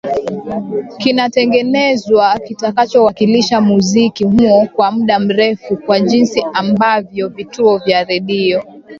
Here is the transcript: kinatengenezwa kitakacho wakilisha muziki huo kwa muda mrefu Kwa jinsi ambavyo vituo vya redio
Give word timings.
kinatengenezwa 0.99 2.39
kitakacho 2.39 3.03
wakilisha 3.03 3.61
muziki 3.61 4.23
huo 4.23 4.67
kwa 4.73 4.91
muda 4.91 5.19
mrefu 5.19 5.77
Kwa 5.77 5.99
jinsi 5.99 6.43
ambavyo 6.53 7.29
vituo 7.29 7.77
vya 7.77 8.03
redio 8.03 8.63